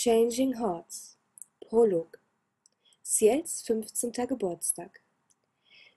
[0.00, 1.16] Changing Hearts
[1.60, 2.20] Prolog
[3.02, 4.12] Ciels 15.
[4.28, 5.00] Geburtstag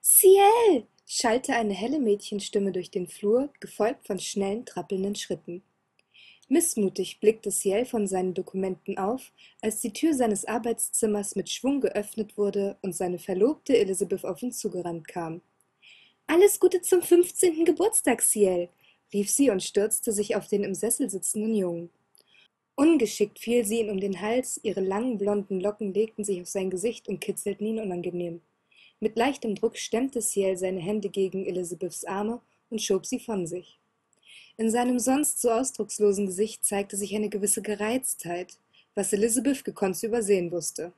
[0.01, 0.88] Ciel!
[1.05, 5.62] schallte eine helle Mädchenstimme durch den Flur, gefolgt von schnellen, trappelnden Schritten.
[6.49, 9.31] Missmutig blickte Ciel von seinen Dokumenten auf,
[9.62, 14.52] als die Tür seines Arbeitszimmers mit Schwung geöffnet wurde und seine Verlobte Elizabeth auf ihn
[14.52, 15.42] zugerannt kam.
[16.26, 17.66] Alles Gute zum 15.
[17.66, 18.70] Geburtstag, Ciel!
[19.13, 21.91] rief sie und stürzte sich auf den im Sessel sitzenden Jungen.
[22.81, 26.72] Ungeschickt fiel sie ihm um den Hals, ihre langen blonden Locken legten sich auf sein
[26.72, 28.41] Gesicht und kitzelten ihn unangenehm.
[28.99, 32.41] Mit leichtem Druck stemmte Ciel seine Hände gegen Elizabeths Arme
[32.72, 33.77] und schob sie von sich.
[34.58, 38.58] In seinem sonst so ausdruckslosen Gesicht zeigte sich eine gewisse Gereiztheit,
[38.95, 40.91] was Elizabeth gekonnt zu übersehen wusste.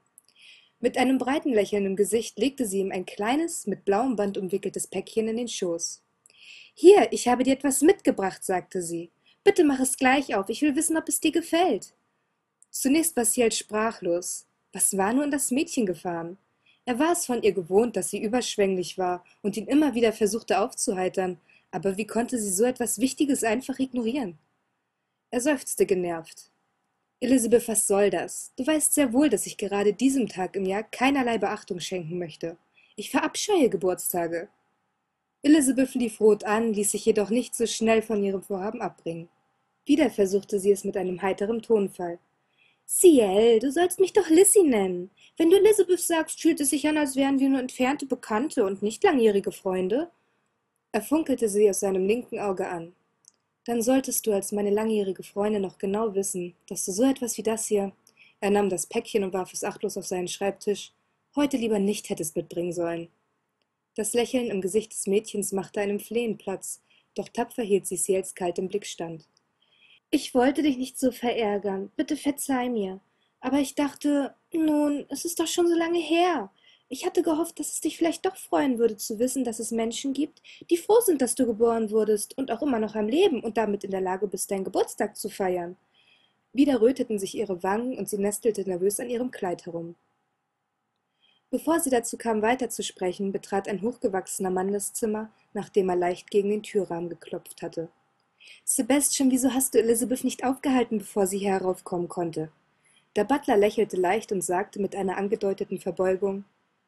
[0.80, 4.88] Mit einem breiten Lächeln im Gesicht legte sie ihm ein kleines, mit blauem Band umwickeltes
[4.88, 6.02] Päckchen in den Schoß.
[6.76, 9.10] Hier, ich habe dir etwas mitgebracht, sagte sie.
[9.44, 11.94] Bitte mach es gleich auf, ich will wissen, ob es dir gefällt.
[12.70, 14.48] Zunächst war Ciel sprachlos.
[14.72, 16.38] Was war nur in das Mädchen gefahren?
[16.85, 20.60] Er war es von ihr gewohnt, dass sie überschwänglich war und ihn immer wieder versuchte
[20.60, 21.40] aufzuheitern,
[21.72, 24.38] aber wie konnte sie so etwas Wichtiges einfach ignorieren?
[25.32, 26.52] Er seufzte genervt.
[27.20, 28.52] Elizabeth, was soll das?
[28.57, 32.57] Du weißt sehr wohl, dass ich gerade diesem Tag im Jahr keinerlei Beachtung schenken möchte.
[32.96, 34.50] Ich verabscheue Geburtstage.
[35.46, 39.27] Elizabeth lief rot an, ließ sich jedoch nicht so schnell von ihrem Vorhaben abbringen.
[39.85, 42.18] Wieder versuchte sie es mit einem heiteren Tonfall.
[42.88, 45.10] Ciel, du sollst mich doch Lissy nennen.
[45.35, 48.82] Wenn du Elizabeth sagst, fühlt es sich an, als wären wir nur entfernte Bekannte und
[48.82, 50.10] nicht langjährige Freunde.
[50.94, 52.94] Er funkelte sie aus seinem linken Auge an.
[53.66, 57.44] Dann solltest du als meine langjährige Freundin noch genau wissen, dass du so etwas wie
[57.44, 57.91] das hier,
[58.40, 60.94] er nahm das Päckchen und warf es achtlos auf seinen Schreibtisch,
[61.35, 63.10] heute lieber nicht hättest mitbringen sollen.
[63.96, 66.81] Das Lächeln im Gesicht des Mädchens machte einem Flehen Platz,
[67.16, 69.28] doch tapfer hielt sie Ciels kaltem Blick stand.
[70.09, 73.02] Ich wollte dich nicht so verärgern, bitte verzeih mir.
[73.40, 76.52] Aber ich dachte, nun, es ist doch schon so lange her.
[76.90, 80.13] Ich hatte gehofft, dass es dich vielleicht doch freuen würde zu wissen, dass es Menschen
[80.13, 83.57] gibt, die froh sind, dass du geboren wurdest und auch immer noch am Leben und
[83.57, 85.75] damit in der Lage bist, deinen Geburtstag zu feiern.
[86.51, 89.96] Wieder röteten sich ihre Wangen und sie nestelte nervös an ihrem Kleid herum.
[91.53, 96.50] Bevor sie dazu kam, weiterzusprechen, betrat ein hochgewachsener Mann das Zimmer, nachdem er leicht gegen
[96.50, 97.90] den Türrahmen geklopft hatte.
[98.66, 102.50] Sebastian, wieso hast du Elizabeth nicht aufgehalten, bevor sie hier heraufkommen konnte?
[103.16, 106.44] Der Butler lächelte leicht und sagte mit einer angedeuteten Verbeugung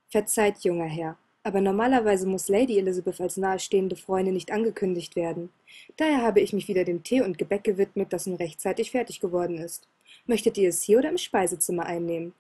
[0.09, 5.51] Verzeiht, junger Herr, aber normalerweise muss Lady Elizabeth als nahestehende Freundin nicht angekündigt werden.
[5.95, 9.59] Daher habe ich mich wieder dem Tee und Gebäck gewidmet, das nun rechtzeitig fertig geworden
[9.59, 9.87] ist.
[10.25, 12.33] Möchtet ihr es hier oder im Speisezimmer einnehmen?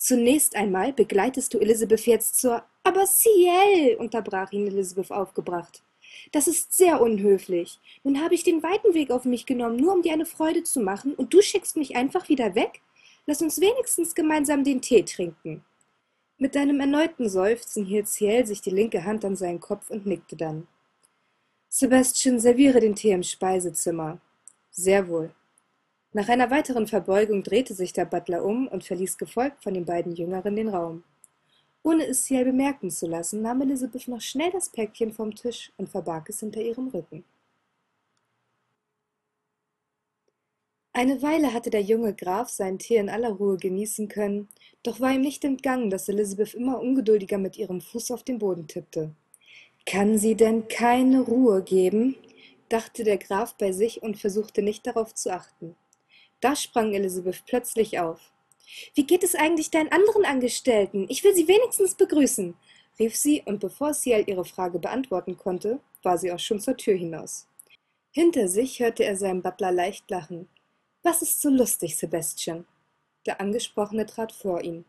[0.00, 5.82] Zunächst einmal begleitest du Elizabeth jetzt zur Aber Ciel, unterbrach ihn Elizabeth aufgebracht.
[6.32, 7.78] Das ist sehr unhöflich.
[8.02, 10.80] Nun habe ich den weiten Weg auf mich genommen, nur um dir eine Freude zu
[10.80, 12.80] machen, und du schickst mich einfach wieder weg?
[13.26, 15.66] Lass uns wenigstens gemeinsam den Tee trinken.
[16.38, 20.34] Mit einem erneuten Seufzen hielt Ciel sich die linke Hand an seinen Kopf und nickte
[20.34, 20.66] dann.
[21.68, 24.18] Sebastian, serviere den Tee im Speisezimmer.
[24.70, 25.34] Sehr wohl.
[26.12, 30.16] Nach einer weiteren Verbeugung drehte sich der Butler um und verließ gefolgt von den beiden
[30.16, 31.04] Jüngeren den Raum.
[31.84, 35.88] Ohne es Ciel bemerken zu lassen, nahm Elizabeth noch schnell das Päckchen vom Tisch und
[35.88, 37.24] verbarg es hinter ihrem Rücken.
[40.92, 44.48] Eine Weile hatte der junge Graf seinen Tee in aller Ruhe genießen können,
[44.82, 48.66] doch war ihm nicht entgangen, dass Elizabeth immer ungeduldiger mit ihrem Fuß auf den Boden
[48.66, 49.14] tippte.
[49.86, 52.16] Kann sie denn keine Ruhe geben?
[52.68, 55.76] dachte der Graf bei sich und versuchte nicht darauf zu achten.
[56.40, 58.32] Da sprang Elizabeth plötzlich auf.
[58.94, 61.06] Wie geht es eigentlich deinen anderen Angestellten?
[61.08, 62.54] Ich will sie wenigstens begrüßen,
[62.98, 66.94] rief sie, und bevor Ciel ihre Frage beantworten konnte, war sie auch schon zur Tür
[66.94, 67.46] hinaus.
[68.12, 70.48] Hinter sich hörte er seinen Butler leicht lachen.
[71.02, 72.66] Was ist so lustig, Sebastian?
[73.26, 74.84] Der Angesprochene trat vor ihn.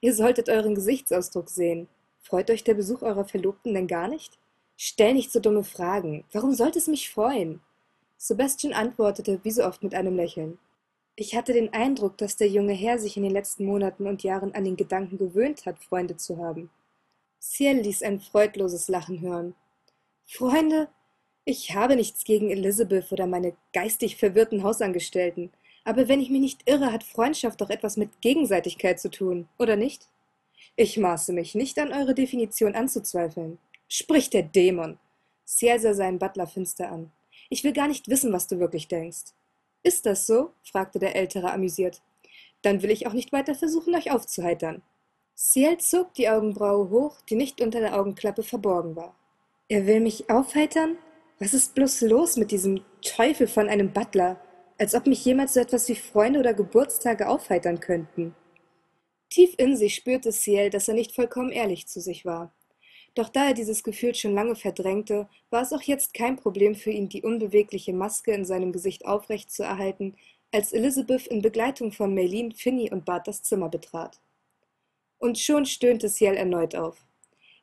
[0.00, 1.88] Ihr solltet euren Gesichtsausdruck sehen.
[2.20, 4.38] Freut euch der Besuch eurer Verlobten denn gar nicht?
[4.76, 6.24] Stell nicht so dumme Fragen.
[6.32, 7.60] Warum sollte es mich freuen?
[8.16, 10.58] Sebastian antwortete wie so oft mit einem Lächeln.
[11.20, 14.54] Ich hatte den Eindruck, dass der junge Herr sich in den letzten Monaten und Jahren
[14.54, 16.70] an den Gedanken gewöhnt hat, Freunde zu haben.
[17.38, 19.54] Ciel ließ ein freudloses Lachen hören.
[20.24, 20.88] Freunde?
[21.44, 25.52] Ich habe nichts gegen Elizabeth oder meine geistig verwirrten Hausangestellten,
[25.84, 29.76] aber wenn ich mich nicht irre, hat Freundschaft doch etwas mit Gegenseitigkeit zu tun, oder
[29.76, 30.08] nicht?
[30.74, 33.58] Ich maße mich nicht an eure Definition anzuzweifeln.
[33.88, 34.98] Sprich der Dämon!
[35.46, 37.12] Ciel sah seinen Butler finster an.
[37.50, 39.34] Ich will gar nicht wissen, was du wirklich denkst.
[39.82, 40.52] Ist das so?
[40.62, 42.02] fragte der Ältere amüsiert.
[42.62, 44.82] Dann will ich auch nicht weiter versuchen, euch aufzuheitern.
[45.36, 49.16] Ciel zog die Augenbraue hoch, die nicht unter der Augenklappe verborgen war.
[49.68, 50.98] Er will mich aufheitern?
[51.38, 54.38] Was ist bloß los mit diesem Teufel von einem Butler?
[54.76, 58.34] Als ob mich jemals so etwas wie Freunde oder Geburtstage aufheitern könnten.
[59.30, 62.52] Tief in sich spürte Ciel, dass er nicht vollkommen ehrlich zu sich war.
[63.14, 66.90] Doch da er dieses Gefühl schon lange verdrängte, war es auch jetzt kein Problem für
[66.90, 70.14] ihn, die unbewegliche Maske in seinem Gesicht aufrecht zu erhalten,
[70.52, 74.20] als Elizabeth in Begleitung von Maylene, Finny und Bart das Zimmer betrat.
[75.18, 76.96] Und schon stöhnte Ciel erneut auf.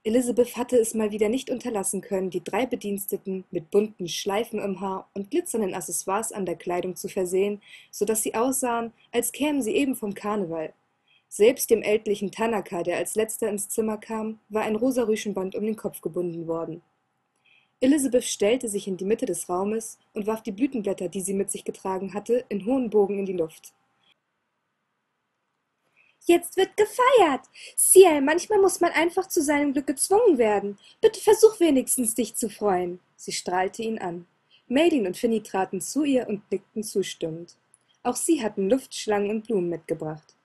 [0.04, 4.80] Elizabeth hatte es mal wieder nicht unterlassen können, die drei Bediensteten mit bunten Schleifen im
[4.80, 7.62] Haar und glitzernden Accessoires an der Kleidung zu versehen,
[7.92, 10.74] so dass sie aussahen, als kämen sie eben vom Karneval.
[11.29, 15.65] Selbst dem ältlichen Tanaka, der als letzter ins Zimmer kam, war ein rosa Rüschenband um
[15.65, 16.81] den Kopf gebunden worden.
[17.79, 21.51] Elizabeth stellte sich in die Mitte des Raumes und warf die Blütenblätter, die sie mit
[21.51, 23.74] sich getragen hatte, in hohen Bogen in die Luft.
[26.25, 27.45] Jetzt wird gefeiert.
[27.77, 30.77] Ciel, manchmal muss man einfach zu seinem Glück gezwungen werden.
[31.01, 33.00] Bitte versuch wenigstens, dich zu freuen.
[33.15, 34.27] Sie strahlte ihn an.
[34.68, 37.56] Madeline und Finny traten zu ihr und nickten zustimmend.
[38.03, 40.37] Auch sie hatten Luftschlangen und Blumen mitgebracht.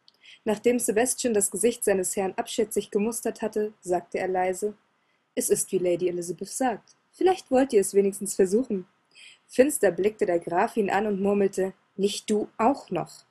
[0.44, 4.74] Nachdem Sebastian das Gesicht seines Herrn abschätzig gemustert hatte, sagte er leise,
[5.34, 6.96] es ist wie Lady Elizabeth sagt.
[7.12, 8.86] Vielleicht wollt ihr es wenigstens versuchen.
[9.46, 13.24] Finster blickte der Graf ihn an und murmelte, nicht du auch noch.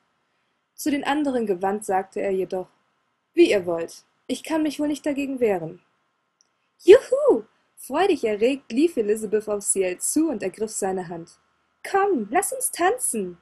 [0.76, 2.68] Zu den anderen gewandt sagte er jedoch,
[3.34, 5.82] wie ihr wollt, ich kann mich wohl nicht dagegen wehren.
[6.84, 7.44] Juhu!
[7.76, 11.40] Freudig erregt lief Elizabeth auf Ciel zu und ergriff seine Hand.
[11.90, 13.38] Komm, lass uns tanzen!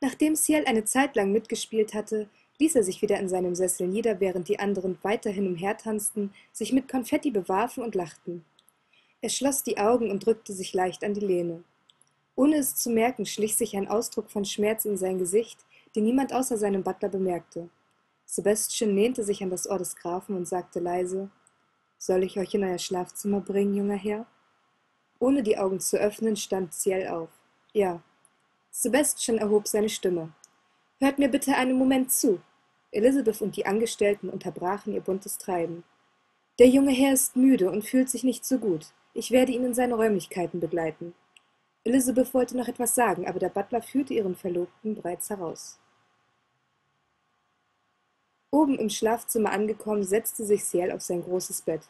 [0.00, 2.28] Nachdem Ciel eine Zeit lang mitgespielt hatte,
[2.58, 6.88] ließ er sich wieder in seinem Sessel nieder, während die anderen weiterhin umhertanzten, sich mit
[6.88, 8.44] Konfetti bewarfen und lachten.
[9.20, 11.64] Er schloss die Augen und drückte sich leicht an die Lehne.
[12.34, 15.64] Ohne es zu merken, schlich sich ein Ausdruck von Schmerz in sein Gesicht,
[15.94, 17.70] den niemand außer seinem Butler bemerkte.
[18.26, 21.30] Sebastian lehnte sich an das Ohr des Grafen und sagte leise
[21.96, 24.26] Soll ich euch in euer Schlafzimmer bringen, junger Herr?
[25.18, 27.30] Ohne die Augen zu öffnen, stand Ciel auf.
[27.72, 28.02] Ja.
[28.78, 30.34] Sebastian erhob seine Stimme.
[30.98, 32.42] Hört mir bitte einen Moment zu.
[32.90, 35.82] Elizabeth und die Angestellten unterbrachen ihr buntes Treiben.
[36.58, 38.88] Der junge Herr ist müde und fühlt sich nicht so gut.
[39.14, 41.14] Ich werde ihn in seine Räumlichkeiten begleiten.
[41.84, 45.78] Elizabeth wollte noch etwas sagen, aber der Butler führte ihren Verlobten bereits heraus.
[48.50, 51.88] Oben im Schlafzimmer angekommen, setzte sich Ciel auf sein großes Bett.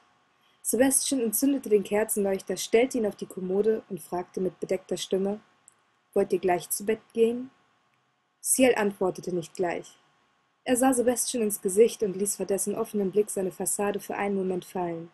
[0.62, 5.41] Sebastian entzündete den Kerzenleuchter, stellte ihn auf die Kommode und fragte mit bedeckter Stimme,
[6.17, 7.51] Wollt ihr gleich zu Bett gehen?
[8.43, 9.99] Ciel antwortete nicht gleich.
[10.65, 14.35] Er sah Sebastian ins Gesicht und ließ vor dessen offenem Blick seine Fassade für einen
[14.35, 15.11] Moment fallen.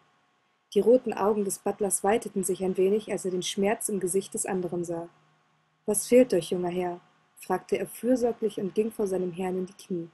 [0.74, 4.32] Die roten Augen des Butlers weiteten sich ein wenig, als er den Schmerz im Gesicht
[4.32, 5.08] des anderen sah.
[5.86, 7.00] Was fehlt euch, junger Herr?
[7.34, 10.08] fragte er fürsorglich und ging vor seinem Herrn in die Knie.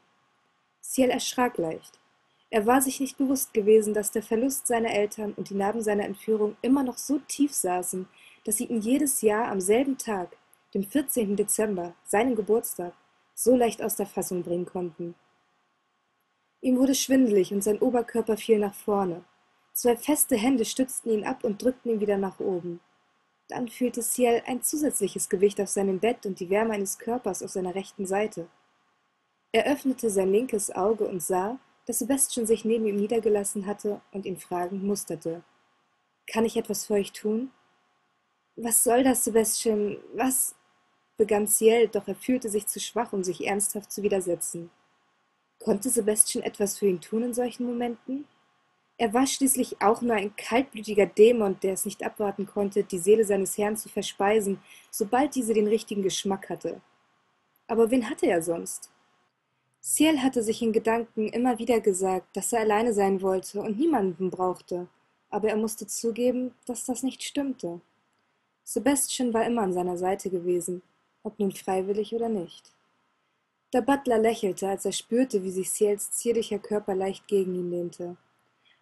[0.81, 2.01] Ciel erschrak leicht.
[2.49, 6.07] Er war sich nicht bewusst gewesen, dass der Verlust seiner Eltern und die Narben seiner
[6.07, 8.09] Entführung immer noch so tief saßen,
[8.47, 10.38] dass sie ihn jedes Jahr am selben Tag,
[10.75, 11.37] dem 14.
[11.37, 12.93] Dezember, seinen Geburtstag,
[13.35, 15.15] so leicht aus der Fassung bringen konnten.
[16.61, 19.25] Ihm wurde schwindelig und sein Oberkörper fiel nach vorne.
[19.73, 22.81] Zwei feste Hände stützten ihn ab und drückten ihn wieder nach oben.
[23.49, 27.51] Dann fühlte Ciel ein zusätzliches Gewicht auf seinem Bett und die Wärme eines Körpers auf
[27.51, 28.49] seiner rechten Seite.
[29.53, 34.27] Er öffnete sein linkes Auge und sah, dass Sebastian sich neben ihm niedergelassen hatte und
[34.27, 35.43] ihn fragend musterte.
[36.31, 37.51] Kann ich etwas für euch tun?
[38.61, 39.99] Was soll das, Sebastian?
[40.15, 40.57] Was?
[41.17, 44.71] begann Ciel, doch er fühlte sich zu schwach, um sich ernsthaft zu widersetzen.
[45.61, 48.27] Konnte Sebastian etwas für ihn tun in solchen Momenten?
[48.97, 53.25] Er war schließlich auch nur ein kaltblütiger Dämon, der es nicht abwarten konnte, die Seele
[53.25, 56.81] seines Herrn zu verspeisen, sobald diese den richtigen Geschmack hatte.
[57.69, 58.91] Aber wen hatte er sonst?
[59.81, 64.31] Ciel hatte sich in Gedanken immer wieder gesagt, dass er alleine sein wollte und niemanden
[64.31, 64.89] brauchte,
[65.31, 67.81] aber er musste zugeben, dass das nicht stimmte.
[68.71, 70.83] Sebastian war immer an seiner Seite gewesen,
[71.23, 72.71] ob nun freiwillig oder nicht.
[73.73, 78.19] Der Butler lächelte, als er spürte, wie sich Ciels zierlicher Körper leicht gegen ihn lehnte.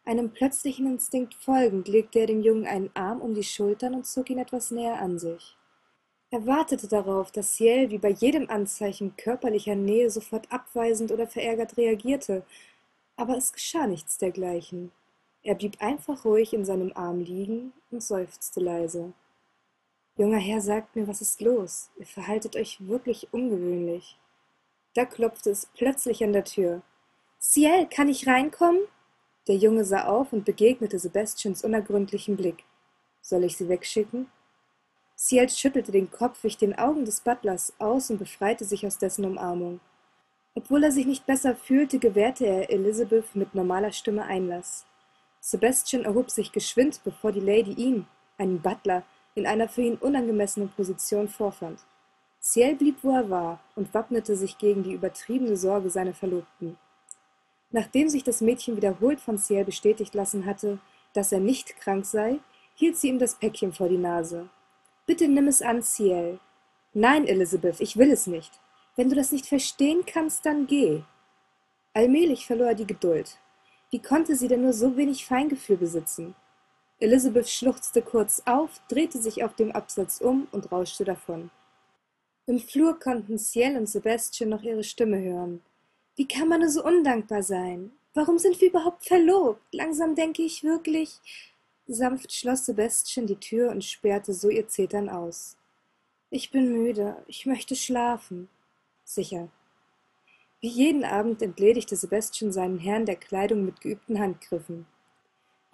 [0.04, 4.28] Einem plötzlichen Instinkt folgend legte er dem Jungen einen Arm um die Schultern und zog
[4.28, 5.56] ihn etwas näher an sich.
[6.32, 11.76] Er wartete darauf, dass Ciel wie bei jedem Anzeichen körperlicher Nähe sofort abweisend oder verärgert
[11.76, 12.42] reagierte,
[13.14, 14.90] aber es geschah nichts dergleichen.
[15.44, 19.12] Er blieb einfach ruhig in seinem Arm liegen und seufzte leise.
[20.18, 21.90] Junger Herr, sagt mir, was ist los?
[21.98, 24.18] Ihr verhaltet euch wirklich ungewöhnlich.
[24.94, 26.80] Da klopfte es plötzlich an der Tür.
[27.38, 28.80] Ciel, kann ich reinkommen?
[29.46, 32.64] Der Junge sah auf und begegnete Sebastians unergründlichen Blick.
[33.20, 34.30] Soll ich sie wegschicken?
[35.18, 39.26] Ciel schüttelte den Kopf wich den Augen des Butlers aus und befreite sich aus dessen
[39.26, 39.80] Umarmung.
[40.54, 44.86] Obwohl er sich nicht besser fühlte, gewährte er Elizabeth mit normaler Stimme Einlass.
[45.40, 48.06] Sebastian erhob sich geschwind, bevor die Lady ihn,
[48.38, 49.04] einen Butler,
[49.36, 51.80] in einer für ihn unangemessenen Position vorfand.
[52.40, 56.76] Ciel blieb, wo er war, und wappnete sich gegen die übertriebene Sorge seiner Verlobten.
[57.70, 60.78] Nachdem sich das Mädchen wiederholt von Ciel bestätigt lassen hatte,
[61.12, 62.38] dass er nicht krank sei,
[62.74, 64.48] hielt sie ihm das Päckchen vor die Nase.
[65.06, 66.40] Bitte nimm es an, Ciel.
[66.94, 68.58] Nein, Elizabeth, ich will es nicht.
[68.96, 71.02] Wenn du das nicht verstehen kannst, dann geh.
[71.92, 73.36] Allmählich verlor er die Geduld.
[73.90, 76.34] Wie konnte sie denn nur so wenig Feingefühl besitzen?
[76.98, 81.50] Elizabeth schluchzte kurz auf, drehte sich auf dem Absatz um und rauschte davon.
[82.46, 85.60] Im Flur konnten Ciel und Sebastian noch ihre Stimme hören.
[86.14, 87.92] Wie kann man nur so undankbar sein?
[88.14, 89.60] Warum sind wir überhaupt verlobt?
[89.72, 91.18] Langsam denke ich wirklich.
[91.86, 95.56] Sanft schloss Sebastian die Tür und sperrte so ihr Zetern aus.
[96.30, 98.48] Ich bin müde, ich möchte schlafen.
[99.04, 99.48] Sicher.
[100.60, 104.86] Wie jeden Abend entledigte Sebastian seinen Herrn der Kleidung mit geübten Handgriffen.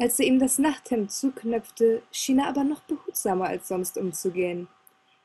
[0.03, 4.67] Als er ihm das Nachthemd zuknöpfte, schien er aber noch behutsamer als sonst umzugehen.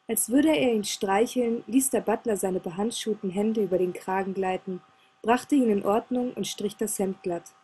[0.08, 4.84] Als würde er ihn streicheln, ließ der Butler seine behandschuhten Hände über den Kragen gleiten,
[5.24, 7.56] brachte ihn in Ordnung und strich das Hemd glatt.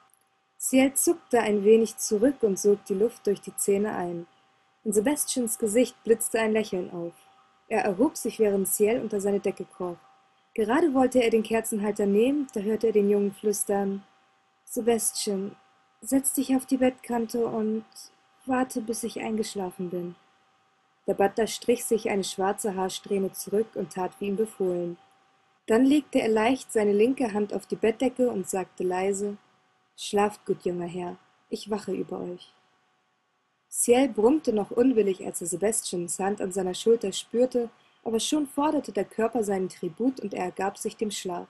[0.58, 4.26] Ciel zuckte ein wenig zurück und sog die Luft durch die Zähne ein.
[4.84, 7.14] In Sebastians Gesicht blitzte ein Lächeln auf.
[7.68, 9.98] Er erhob sich, während Ciel unter seine Decke kroch.
[10.56, 14.04] Gerade wollte er den Kerzenhalter nehmen, da hörte er den Jungen flüstern
[14.66, 15.56] Sebastian,
[16.06, 17.86] Setz dich auf die Bettkante und
[18.46, 20.16] warte, bis ich eingeschlafen bin.
[21.08, 24.98] Der Butler strich sich eine schwarze Haarsträhne zurück und tat wie ihm befohlen.
[25.66, 29.38] Dann legte er leicht seine linke Hand auf die Bettdecke und sagte leise
[29.96, 31.16] Schlaft gut, junger Herr,
[31.50, 32.52] ich wache über euch.
[33.70, 37.70] Ciel brummte noch unwillig, als er Sebastians Hand an seiner Schulter spürte,
[38.04, 41.48] aber schon forderte der Körper seinen Tribut und er ergab sich dem Schlaf.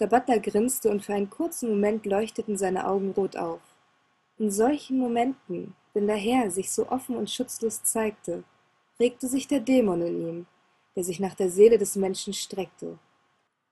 [0.00, 3.60] Der Butler grinste und für einen kurzen Moment leuchteten seine Augen rot auf.
[4.38, 8.44] In solchen Momenten, wenn der Herr sich so offen und schutzlos zeigte,
[8.98, 10.46] regte sich der Dämon in ihm,
[10.96, 12.98] der sich nach der Seele des Menschen streckte.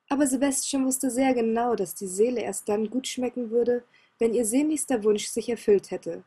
[0.08, 3.84] Aber Sebastian wusste sehr genau, dass die Seele erst dann gut schmecken würde,
[4.18, 6.24] wenn ihr sehnlichster Wunsch sich erfüllt hätte.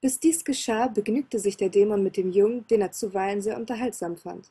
[0.00, 4.16] Bis dies geschah, begnügte sich der Dämon mit dem Jungen, den er zuweilen sehr unterhaltsam
[4.16, 4.50] fand.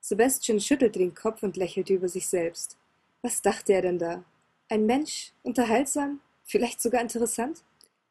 [0.00, 2.76] Sebastian schüttelte den Kopf und lächelte über sich selbst.
[3.24, 4.22] Was dachte er denn da?
[4.68, 7.64] Ein Mensch, unterhaltsam, vielleicht sogar interessant?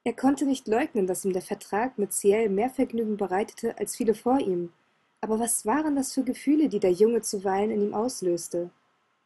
[0.03, 4.15] Er konnte nicht leugnen, dass ihm der Vertrag mit Ciel mehr Vergnügen bereitete als viele
[4.15, 4.74] vor ihm.
[5.22, 8.72] Aber was waren das für Gefühle, die der Junge zuweilen in ihm auslöste?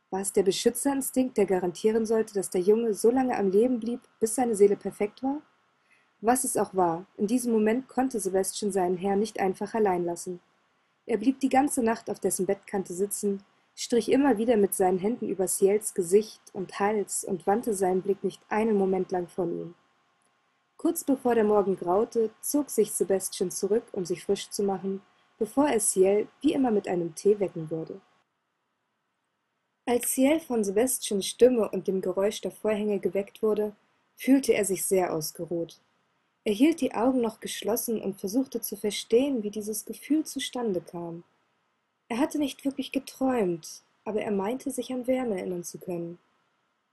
[0.09, 4.01] War es der Beschützerinstinkt, der garantieren sollte, dass der Junge so lange am Leben blieb,
[4.19, 5.41] bis seine Seele perfekt war?
[6.19, 10.41] Was es auch war, in diesem Moment konnte Sebastian seinen Herrn nicht einfach allein lassen.
[11.05, 13.41] Er blieb die ganze Nacht auf dessen Bettkante sitzen,
[13.79, 18.23] strich immer wieder mit seinen Händen über Ciels Gesicht und Hals und wandte seinen Blick
[18.23, 19.75] nicht einen Moment lang von ihm.
[20.77, 25.01] Kurz bevor der Morgen graute, zog sich Sebastian zurück, um sich frisch zu machen,
[25.37, 28.01] bevor er Ciel wie immer mit einem Tee wecken würde.
[29.85, 33.75] Als Ciel von Sebastians Stimme und dem Geräusch der Vorhänge geweckt wurde,
[34.15, 35.79] fühlte er sich sehr ausgeruht.
[36.43, 41.23] Er hielt die Augen noch geschlossen und versuchte zu verstehen, wie dieses Gefühl zustande kam.
[42.09, 46.19] Er hatte nicht wirklich geträumt, aber er meinte, sich an Wärme erinnern zu können.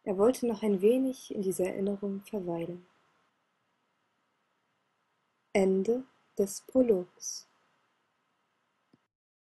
[0.02, 2.86] Er wollte noch ein wenig in dieser Erinnerung verweilen.
[5.52, 6.04] Ende
[6.36, 7.46] des Prologs